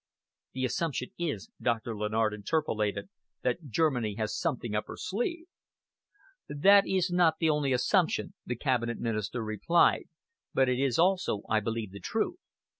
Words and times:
"The 0.53 0.65
assumption 0.65 1.11
is," 1.19 1.51
Doctor 1.61 1.95
Lennard 1.95 2.33
interpolated, 2.33 3.07
"that 3.43 3.69
Germany 3.69 4.15
has 4.15 4.35
something 4.35 4.73
up 4.73 4.87
her 4.87 4.97
sleeve." 4.97 5.45
"That 6.49 6.87
is 6.87 7.11
not 7.11 7.35
only 7.43 7.69
the 7.69 7.73
assumption," 7.75 8.33
the 8.43 8.55
Cabinet 8.55 8.97
Minister 8.97 9.43
replied, 9.43 10.05
"but 10.55 10.67
it 10.67 10.79
is 10.79 10.97
also, 10.97 11.43
I 11.47 11.59
believe, 11.59 11.91
the 11.91 11.99
truth." 11.99 12.39